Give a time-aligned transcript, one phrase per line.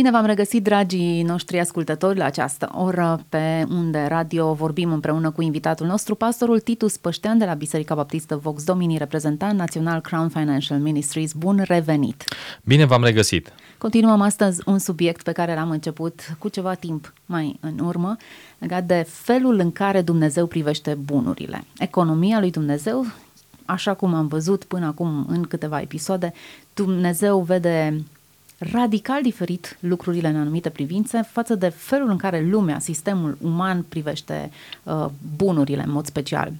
[0.00, 5.42] Bine v-am regăsit, dragii noștri ascultători, la această oră pe unde radio vorbim împreună cu
[5.42, 10.78] invitatul nostru, pastorul Titus Păștean de la Biserica Baptistă Vox Domini, reprezentant național Crown Financial
[10.78, 11.32] Ministries.
[11.32, 12.24] Bun revenit!
[12.64, 13.52] Bine v-am regăsit!
[13.78, 18.16] Continuăm astăzi un subiect pe care l-am început cu ceva timp mai în urmă,
[18.58, 21.64] legat de felul în care Dumnezeu privește bunurile.
[21.78, 23.06] Economia lui Dumnezeu,
[23.64, 26.32] așa cum am văzut până acum în câteva episoade,
[26.74, 28.04] Dumnezeu vede
[28.60, 34.50] radical diferit lucrurile în anumite privințe față de felul în care lumea, sistemul uman privește
[34.82, 36.52] uh, bunurile în mod special.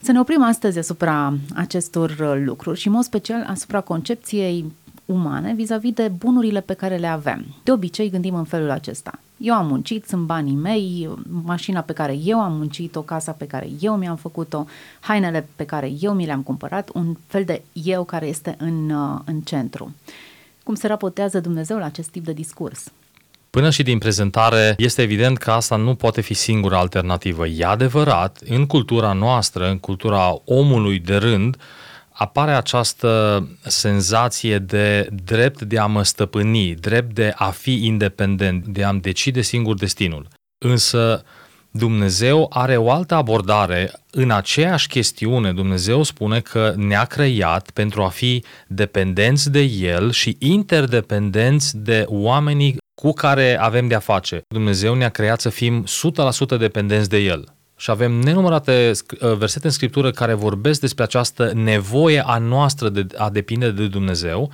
[0.00, 4.72] Să ne oprim astăzi asupra acestor uh, lucruri și în mod special asupra concepției
[5.04, 7.44] umane vis-a-vis de bunurile pe care le avem.
[7.62, 9.18] De obicei gândim în felul acesta.
[9.36, 11.08] Eu am muncit, sunt banii mei,
[11.44, 14.66] mașina pe care eu am muncit-o, casa pe care eu mi-am făcut-o,
[15.00, 19.20] hainele pe care eu mi le-am cumpărat, un fel de eu care este în, uh,
[19.24, 19.92] în centru.
[20.64, 22.84] Cum se raportează Dumnezeu la acest tip de discurs?
[23.50, 27.46] Până și din prezentare, este evident că asta nu poate fi singura alternativă.
[27.46, 31.56] E adevărat, în cultura noastră, în cultura omului de rând,
[32.12, 38.84] apare această senzație de drept de a mă stăpâni, drept de a fi independent, de
[38.84, 40.26] a-mi decide singur destinul.
[40.58, 41.24] Însă
[41.74, 45.52] Dumnezeu are o altă abordare în aceeași chestiune.
[45.52, 52.76] Dumnezeu spune că ne-a creat pentru a fi dependenți de El și interdependenți de oamenii
[52.94, 54.42] cu care avem de-a face.
[54.48, 55.84] Dumnezeu ne-a creat să fim
[56.54, 57.54] 100% dependenți de El.
[57.76, 63.06] Și avem nenumărate uh, versete în Scriptură care vorbesc despre această nevoie a noastră de
[63.16, 64.50] a depinde de Dumnezeu,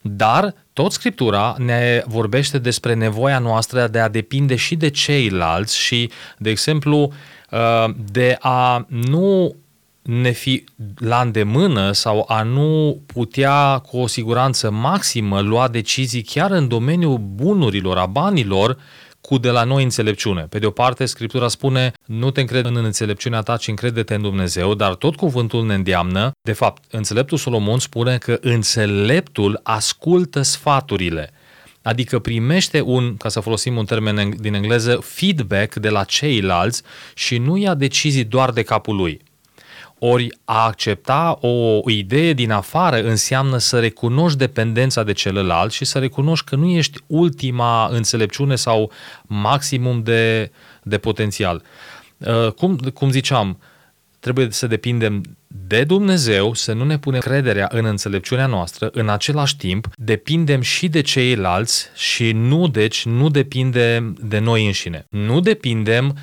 [0.00, 6.10] dar tot Scriptura ne vorbește despre nevoia noastră de a depinde și de ceilalți și,
[6.38, 7.12] de exemplu,
[7.50, 9.54] uh, de a nu
[10.02, 10.64] ne fi
[10.96, 17.18] la îndemână sau a nu putea cu o siguranță maximă lua decizii chiar în domeniul
[17.18, 18.78] bunurilor, a banilor,
[19.20, 20.42] cu de la noi înțelepciune.
[20.42, 24.22] Pe de o parte, Scriptura spune, nu te încrede în înțelepciunea ta, ci încrede-te în
[24.22, 31.30] Dumnezeu, dar tot cuvântul ne îndeamnă, de fapt, înțeleptul Solomon spune că înțeleptul ascultă sfaturile.
[31.82, 36.82] Adică primește un, ca să folosim un termen din engleză, feedback de la ceilalți
[37.14, 39.20] și nu ia decizii doar de capul lui.
[40.02, 45.98] Ori a accepta o idee din afară înseamnă să recunoști dependența de celălalt și să
[45.98, 50.50] recunoști că nu ești ultima înțelepciune sau maximum de,
[50.82, 51.62] de potențial.
[52.18, 53.58] Uh, cum, cum ziceam,
[54.20, 59.56] trebuie să depindem de Dumnezeu, să nu ne punem crederea în înțelepciunea noastră, în același
[59.56, 65.06] timp depindem și de ceilalți și nu, deci, nu depindem de noi înșine.
[65.10, 66.16] Nu depindem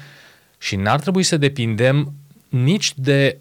[0.58, 2.14] și n-ar trebui să depindem
[2.50, 3.40] nici de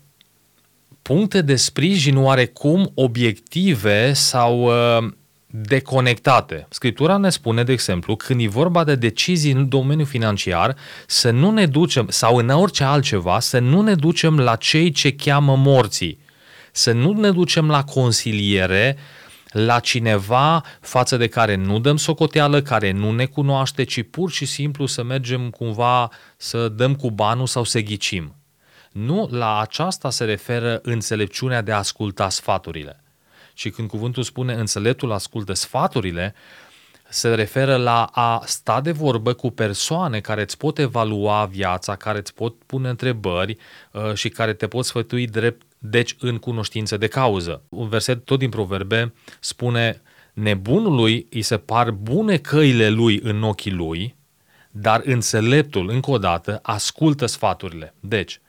[1.06, 5.08] puncte de sprijin oarecum obiective sau uh,
[5.46, 6.66] deconectate.
[6.70, 11.50] Scriptura ne spune, de exemplu, când e vorba de decizii în domeniul financiar, să nu
[11.50, 16.18] ne ducem, sau în orice altceva, să nu ne ducem la cei ce cheamă morții,
[16.72, 18.96] să nu ne ducem la consiliere,
[19.50, 24.44] la cineva față de care nu dăm socoteală, care nu ne cunoaște, ci pur și
[24.44, 28.34] simplu să mergem cumva să dăm cu banul sau să ghicim.
[28.96, 33.02] Nu la aceasta se referă înțelepciunea de a asculta sfaturile.
[33.54, 36.34] Și când cuvântul spune înțeleptul ascultă sfaturile,
[37.08, 42.18] se referă la a sta de vorbă cu persoane care îți pot evalua viața, care
[42.18, 43.56] îți pot pune întrebări
[43.92, 47.62] uh, și care te pot sfătui drept, deci în cunoștință de cauză.
[47.68, 50.02] Un verset tot din proverbe spune
[50.32, 54.16] nebunului îi se par bune căile lui în ochii lui,
[54.70, 57.94] dar înțeleptul, încă o dată, ascultă sfaturile.
[58.00, 58.40] Deci,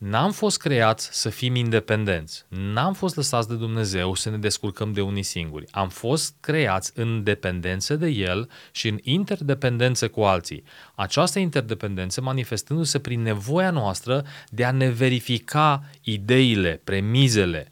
[0.00, 2.44] N-am fost creați să fim independenți.
[2.48, 5.66] N-am fost lăsați de Dumnezeu să ne descurcăm de unii singuri.
[5.70, 10.62] Am fost creați în dependență de El și în interdependență cu alții.
[10.94, 17.68] Această interdependență manifestându-se prin nevoia noastră de a ne verifica ideile, premizele,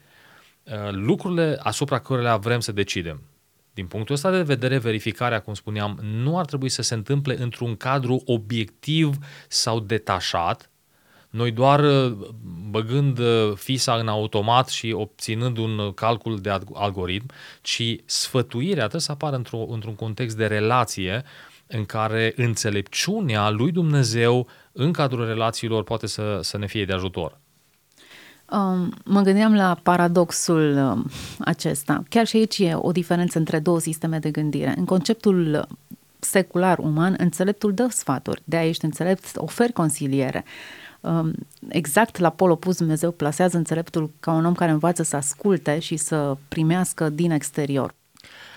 [0.63, 3.21] uh, lucrurile asupra cărora vrem să decidem.
[3.73, 7.75] Din punctul ăsta de vedere, verificarea, cum spuneam, nu ar trebui să se întâmple într-un
[7.75, 9.17] cadru obiectiv
[9.47, 10.68] sau detașat,
[11.29, 12.17] noi doar uh,
[12.69, 17.25] băgând uh, FISA în automat și obținând un calcul de algoritm,
[17.61, 21.23] ci sfătuirea trebuie să apară într într-un context de relație
[21.67, 27.39] în care înțelepciunea lui Dumnezeu în cadrul relațiilor poate să, să ne fie de ajutor.
[28.51, 31.09] Um, mă gândeam la paradoxul um,
[31.39, 32.03] acesta.
[32.09, 34.73] Chiar și aici e o diferență între două sisteme de gândire.
[34.77, 35.67] În conceptul
[36.19, 40.45] secular uman, înțeleptul dă sfaturi, de-aia ești înțelept, oferi consiliere.
[41.01, 41.33] Um,
[41.69, 45.97] exact la pol opus Dumnezeu plasează înțeleptul ca un om care învață să asculte și
[45.97, 47.93] să primească din exterior.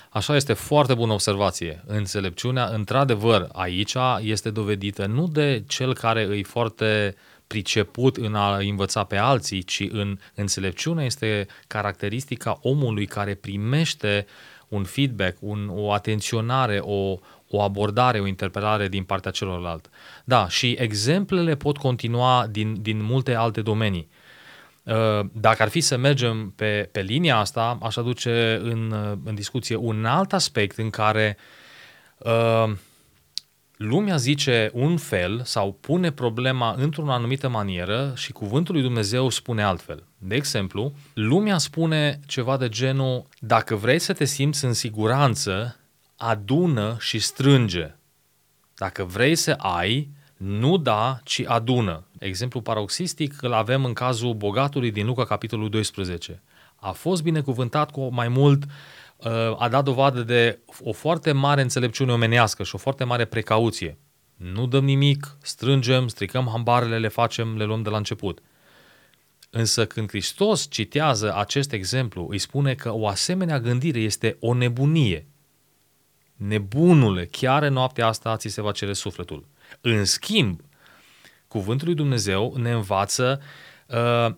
[0.09, 1.83] Așa este foarte bună observație.
[1.85, 7.15] Înțelepciunea, într-adevăr, aici este dovedită nu de cel care îi foarte
[7.47, 14.25] priceput în a învăța pe alții, ci în înțelepciune este caracteristica omului care primește
[14.67, 17.17] un feedback, un, o atenționare, o,
[17.55, 19.89] o abordare, o interpelare din partea celorlalți.
[20.23, 24.09] Da, și exemplele pot continua din, din multe alte domenii.
[24.83, 29.35] Uh, dacă ar fi să mergem pe, pe linia asta, aș aduce în, uh, în
[29.35, 31.37] discuție un alt aspect în care
[32.17, 32.73] uh,
[33.77, 39.63] lumea zice un fel sau pune problema într-o anumită manieră și cuvântul lui Dumnezeu spune
[39.63, 40.03] altfel.
[40.17, 45.77] De exemplu, lumea spune ceva de genul, dacă vrei să te simți în siguranță,
[46.23, 47.95] adună și strânge.
[48.75, 52.07] Dacă vrei să ai, nu da, ci adună.
[52.19, 56.41] Exemplu paroxistic îl avem în cazul bogatului din Luca, capitolul 12.
[56.75, 62.11] A fost binecuvântat cu mai mult, uh, a dat dovadă de o foarte mare înțelepciune
[62.11, 63.97] omenească și o foarte mare precauție.
[64.35, 68.39] Nu dăm nimic, strângem, stricăm hambarele, le facem, le luăm de la început.
[69.49, 75.27] Însă când Hristos citează acest exemplu, îi spune că o asemenea gândire este o nebunie.
[76.47, 79.45] Nebunule, chiar în noaptea asta ți se va cere sufletul.
[79.81, 80.61] În schimb,
[81.47, 83.41] cuvântul lui Dumnezeu ne învață
[83.87, 84.35] uh,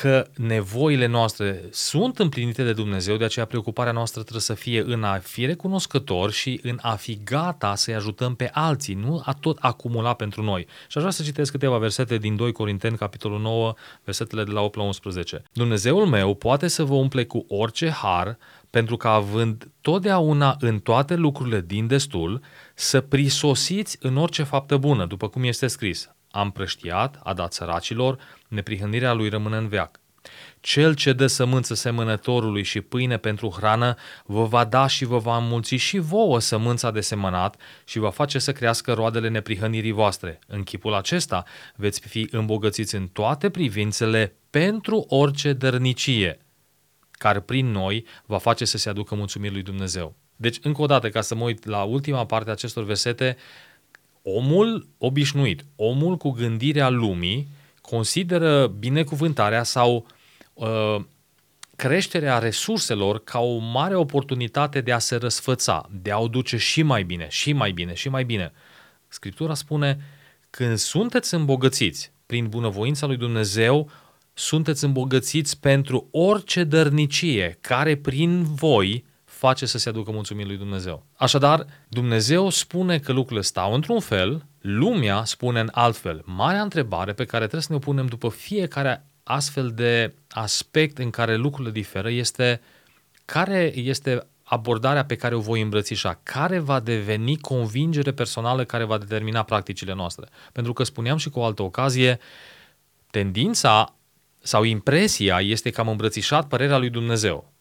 [0.00, 5.04] că nevoile noastre sunt împlinite de Dumnezeu, de aceea preocuparea noastră trebuie să fie în
[5.04, 9.58] a fi recunoscător și în a fi gata să-i ajutăm pe alții, nu a tot
[9.60, 10.66] acumula pentru noi.
[10.88, 14.60] Și aș vrea să citesc câteva versete din 2 Corinteni, capitolul 9, versetele de la
[14.60, 15.42] 8 la 11.
[15.52, 18.38] Dumnezeul meu poate să vă umple cu orice har,
[18.70, 22.40] pentru că având totdeauna în toate lucrurile din destul,
[22.74, 26.10] să prisosiți în orice faptă bună, după cum este scris.
[26.36, 28.18] Am prăștiat, a dat săracilor,
[28.48, 30.00] neprihănirea lui rămâne în veac.
[30.60, 33.94] Cel ce dă sămânță semănătorului și pâine pentru hrană,
[34.24, 38.38] vă va da și vă va înmulți și vouă sămânța de semănat și va face
[38.38, 40.38] să crească roadele neprihănirii voastre.
[40.46, 41.44] În chipul acesta
[41.76, 46.38] veți fi îmbogățiți în toate privințele pentru orice dărnicie,
[47.10, 50.14] care prin noi va face să se aducă mulțumiri lui Dumnezeu.
[50.36, 53.36] Deci, încă o dată, ca să mă uit la ultima parte a acestor versete,
[54.28, 57.48] omul obișnuit, omul cu gândirea lumii,
[57.80, 60.06] consideră binecuvântarea sau
[60.54, 60.96] uh,
[61.76, 66.82] creșterea resurselor ca o mare oportunitate de a se răsfăța, de a o duce și
[66.82, 68.52] mai bine, și mai bine, și mai bine.
[69.08, 69.98] Scriptura spune,
[70.50, 73.90] când sunteți îmbogățiți prin bunăvoința lui Dumnezeu,
[74.34, 79.04] sunteți îmbogățiți pentru orice dărnicie care prin voi
[79.36, 81.06] face să se aducă mulțumiri lui Dumnezeu.
[81.16, 86.22] Așadar, Dumnezeu spune că lucrurile stau într-un fel, lumea spune în altfel.
[86.24, 91.10] Marea întrebare pe care trebuie să ne o punem după fiecare astfel de aspect în
[91.10, 92.60] care lucrurile diferă este
[93.24, 98.98] care este abordarea pe care o voi îmbrățișa, care va deveni convingere personală care va
[98.98, 100.28] determina practicile noastre.
[100.52, 102.18] Pentru că spuneam și cu o altă ocazie,
[103.10, 103.94] tendința
[104.38, 107.52] sau impresia este că am îmbrățișat părerea lui Dumnezeu.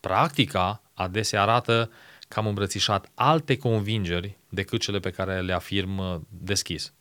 [0.00, 1.90] Practica adesea arată
[2.28, 6.92] că am îmbrățișat alte convingeri decât cele pe care le afirm deschis.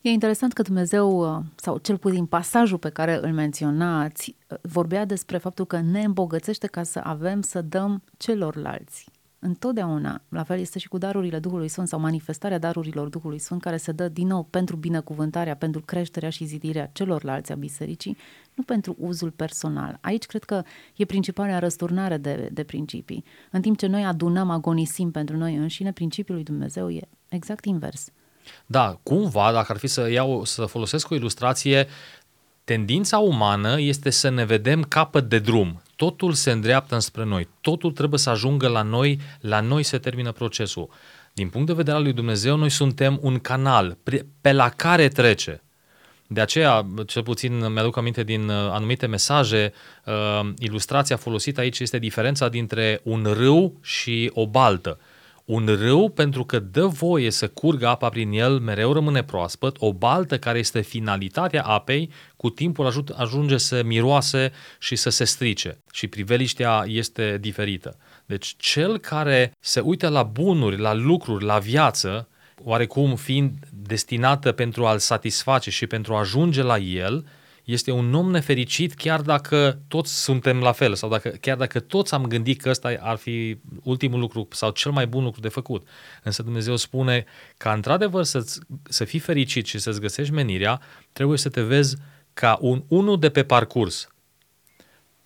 [0.00, 5.66] E interesant că Dumnezeu, sau cel puțin pasajul pe care îl menționați, vorbea despre faptul
[5.66, 9.06] că ne îmbogățește ca să avem să dăm celorlalți.
[9.44, 13.76] Întotdeauna, la fel este și cu darurile Duhului Sfânt sau manifestarea darurilor Duhului Sfânt care
[13.76, 18.16] se dă din nou pentru binecuvântarea, pentru creșterea și zidirea celorlalți a bisericii,
[18.54, 19.98] nu pentru uzul personal.
[20.00, 20.62] Aici cred că
[20.96, 23.24] e principala răsturnare de, de principii.
[23.50, 28.08] În timp ce noi adunăm, agonisim pentru noi înșine, principiul lui Dumnezeu e exact invers.
[28.66, 31.86] Da, cumva, dacă ar fi să iau, să folosesc o ilustrație,
[32.64, 35.81] tendința umană este să ne vedem capăt de drum.
[36.02, 37.48] Totul se îndreaptă înspre noi.
[37.60, 40.88] Totul trebuie să ajungă la noi, la noi se termină procesul.
[41.32, 43.98] Din punct de vedere al lui Dumnezeu, noi suntem un canal
[44.40, 45.62] pe la care trece.
[46.26, 49.72] De aceea, cel puțin mi-aduc aminte din uh, anumite mesaje,
[50.04, 54.98] uh, ilustrația folosită aici este diferența dintre un râu și o baltă.
[55.44, 59.76] Un râu, pentru că dă voie să curgă apa prin el, mereu rămâne proaspăt.
[59.78, 65.78] O baltă, care este finalitatea apei, cu timpul ajunge să miroase și să se strice.
[65.92, 67.96] Și priveliștea este diferită.
[68.26, 72.28] Deci cel care se uită la bunuri, la lucruri, la viață,
[72.64, 77.24] oarecum fiind destinată pentru a-l satisface și pentru a ajunge la el,
[77.64, 82.14] este un om nefericit chiar dacă toți suntem la fel sau dacă, chiar dacă toți
[82.14, 85.88] am gândit că ăsta ar fi ultimul lucru sau cel mai bun lucru de făcut.
[86.22, 87.24] Însă Dumnezeu spune
[87.56, 90.80] că într-adevăr să, să fii fericit și să-ți găsești menirea,
[91.12, 91.96] trebuie să te vezi
[92.34, 94.06] ca un unul de pe parcurs,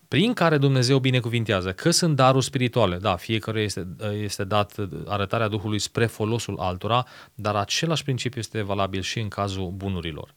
[0.07, 3.87] prin care Dumnezeu binecuvintează, că sunt daruri spirituale, da, fiecare este,
[4.21, 4.75] este dat
[5.05, 10.35] arătarea Duhului spre folosul altora, dar același principiu este valabil și în cazul bunurilor.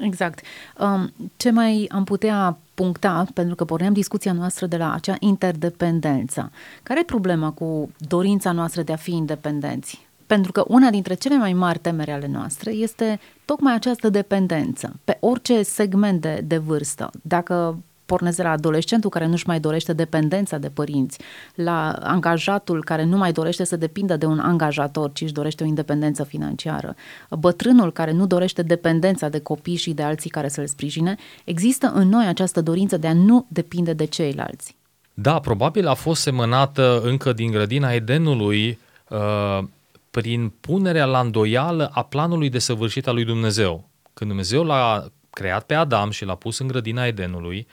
[0.00, 0.40] Exact.
[0.78, 6.50] Um, ce mai am putea puncta, pentru că porneam discuția noastră de la acea interdependență.
[6.82, 10.06] Care e problema cu dorința noastră de a fi independenți?
[10.26, 15.16] Pentru că una dintre cele mai mari temere ale noastre este tocmai această dependență pe
[15.20, 17.10] orice segment de, de vârstă.
[17.22, 17.78] Dacă
[18.14, 21.18] pornesc de la adolescentul care nu-și mai dorește dependența de părinți,
[21.54, 25.66] la angajatul care nu mai dorește să depindă de un angajator, ci își dorește o
[25.66, 26.94] independență financiară,
[27.30, 32.08] bătrânul care nu dorește dependența de copii și de alții care să-l sprijine, există în
[32.08, 34.76] noi această dorință de a nu depinde de ceilalți.
[35.14, 38.78] Da, probabil a fost semănată încă din grădina Edenului
[39.08, 39.64] uh,
[40.10, 43.88] prin punerea la îndoială a planului de săvârșit al lui Dumnezeu.
[44.12, 47.66] Când Dumnezeu l-a creat pe Adam și l-a pus în grădina Edenului,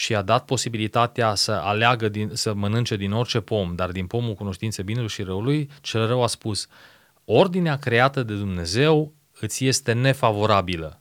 [0.00, 4.34] și a dat posibilitatea să aleagă, din, să mănânce din orice pom, dar din pomul
[4.34, 6.66] cunoștinței binelui și răului, cel rău a spus,
[7.24, 11.00] ordinea creată de Dumnezeu îți este nefavorabilă.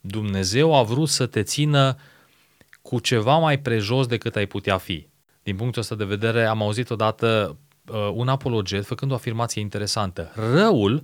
[0.00, 1.96] Dumnezeu a vrut să te țină
[2.82, 5.08] cu ceva mai prejos decât ai putea fi.
[5.42, 10.32] Din punctul ăsta de vedere, am auzit odată uh, un apologet făcând o afirmație interesantă.
[10.34, 11.02] Răul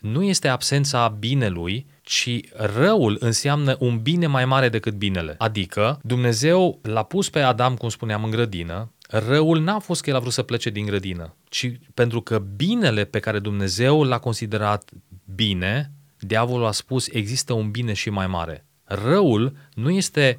[0.00, 5.34] nu este absența binelui, ci răul înseamnă un bine mai mare decât binele.
[5.38, 10.16] Adică Dumnezeu l-a pus pe Adam, cum spuneam, în grădină, răul n-a fost că el
[10.16, 14.90] a vrut să plece din grădină, ci pentru că binele pe care Dumnezeu l-a considerat
[15.34, 18.66] bine, diavolul a spus există un bine și mai mare.
[18.84, 20.38] Răul nu este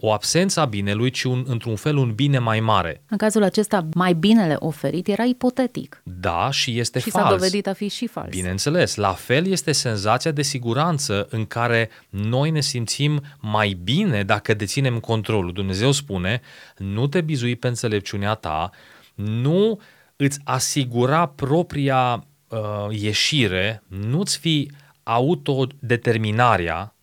[0.00, 3.02] o absență a binelui, ci un, într-un fel un bine mai mare.
[3.08, 6.02] În cazul acesta, mai binele oferit era ipotetic.
[6.04, 7.24] Da, și este și fals.
[7.24, 8.28] Și s-a dovedit a fi și fals.
[8.28, 8.94] Bineînțeles.
[8.94, 14.98] La fel este senzația de siguranță în care noi ne simțim mai bine dacă deținem
[14.98, 15.52] controlul.
[15.52, 16.40] Dumnezeu spune,
[16.76, 18.70] nu te bizui pe înțelepciunea ta,
[19.14, 19.80] nu
[20.16, 22.58] îți asigura propria uh,
[22.90, 24.70] ieșire, nu-ți fi
[25.02, 26.94] autodeterminarea,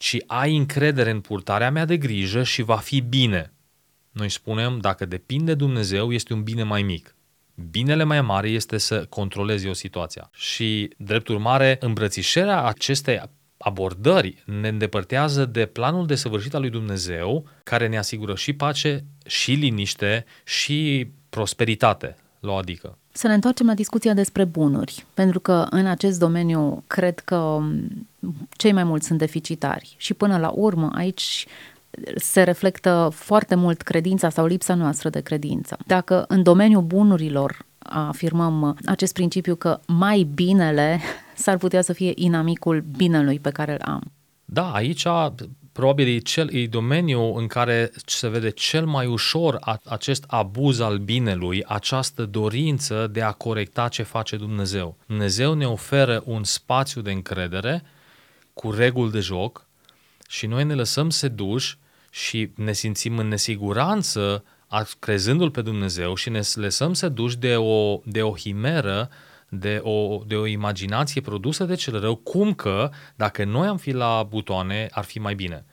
[0.00, 3.52] ci ai încredere în purtarea mea de grijă și va fi bine.
[4.10, 7.16] Noi spunem, dacă depinde Dumnezeu, este un bine mai mic.
[7.70, 10.28] Binele mai mare este să controlezi o situație.
[10.32, 13.22] Și, drept urmare, îmbrățișarea acestei
[13.58, 19.04] abordări ne îndepărtează de planul de săvârșit al lui Dumnezeu, care ne asigură și pace,
[19.26, 22.98] și liniște, și prosperitate, la adică.
[23.12, 27.58] Să ne întoarcem la discuția despre bunuri, pentru că în acest domeniu cred că
[28.50, 31.46] cei mai mulți sunt deficitari și până la urmă aici
[32.16, 35.78] se reflectă foarte mult credința sau lipsa noastră de credință.
[35.86, 41.00] Dacă în domeniul bunurilor afirmăm acest principiu că mai binele
[41.34, 44.02] s-ar putea să fie inamicul binelui pe care îl am.
[44.44, 45.06] Da, aici
[45.80, 50.80] probabil e, cel, e domeniul în care se vede cel mai ușor a, acest abuz
[50.80, 54.96] al binelui, această dorință de a corecta ce face Dumnezeu.
[55.06, 57.82] Dumnezeu ne oferă un spațiu de încredere
[58.54, 59.66] cu reguli de joc
[60.28, 61.78] și noi ne lăsăm seduși
[62.10, 64.44] și ne simțim în nesiguranță
[64.98, 69.10] crezându-L pe Dumnezeu și ne lăsăm seduși de o, de o himeră
[69.48, 73.90] de o, de o imaginație produsă de cel rău, cum că dacă noi am fi
[73.90, 75.64] la butoane, ar fi mai bine.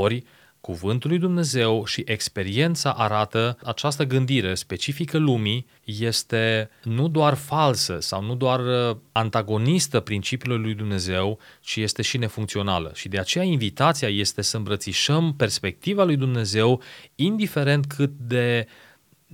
[0.00, 0.24] Ori,
[0.62, 8.22] Cuvântul lui Dumnezeu și experiența arată această gândire specifică lumii este nu doar falsă sau
[8.22, 12.90] nu doar uh, antagonistă principiului lui Dumnezeu, ci este și nefuncțională.
[12.94, 16.82] Și de aceea invitația este să îmbrățișăm perspectiva lui Dumnezeu,
[17.14, 18.66] indiferent cât de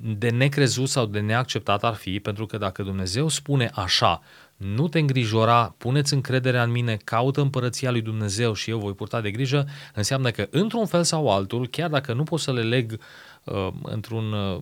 [0.01, 4.23] de necrezut sau de neacceptat ar fi, pentru că dacă Dumnezeu spune așa,
[4.59, 9.21] nu te îngrijora, puneți încrederea în mine, caută împărăția lui Dumnezeu și eu voi purta
[9.21, 13.01] de grijă, înseamnă că într-un fel sau altul, chiar dacă nu pot să le leg
[13.45, 14.61] uh, într-un uh,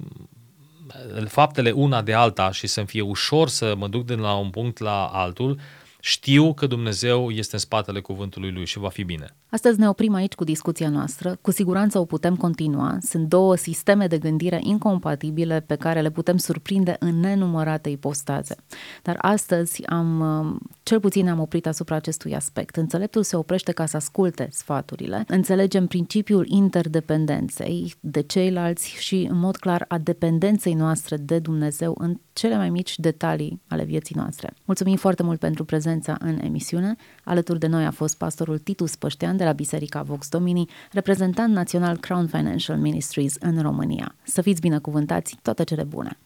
[1.29, 4.79] faptele una de alta și să-mi fie ușor să mă duc de la un punct
[4.79, 5.59] la altul,
[6.01, 9.37] știu că Dumnezeu este în spatele cuvântului lui și va fi bine.
[9.49, 11.39] Astăzi ne oprim aici cu discuția noastră.
[11.41, 12.99] Cu siguranță o putem continua.
[13.01, 18.57] Sunt două sisteme de gândire incompatibile pe care le putem surprinde în nenumărate ipostaze.
[19.03, 22.77] Dar astăzi am uh, cel puțin ne-am oprit asupra acestui aspect.
[22.77, 25.25] Înțeleptul se oprește ca să asculte sfaturile.
[25.29, 32.21] Înțelegem principiul interdependenței de ceilalți și, în mod clar, a dependenței noastre de Dumnezeu în
[32.33, 34.55] cele mai mici detalii ale vieții noastre.
[34.65, 36.97] Mulțumim foarte mult pentru prezența în emisiune.
[37.25, 41.97] Alături de noi a fost pastorul Titus Păștean de la Biserica Vox Domini, reprezentant național
[41.97, 44.15] Crown Financial Ministries în România.
[44.23, 46.19] Să fiți binecuvântați, toate cele bune!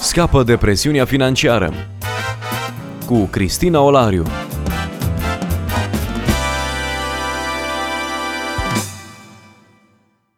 [0.00, 1.72] Scapă de presiunea financiară
[3.06, 4.24] cu Cristina Olariu.